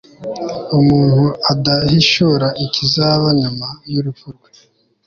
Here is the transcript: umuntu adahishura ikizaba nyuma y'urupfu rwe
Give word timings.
umuntu 0.77 1.25
adahishura 1.51 2.47
ikizaba 2.65 3.27
nyuma 3.41 3.67
y'urupfu 3.91 4.27
rwe 4.35 4.49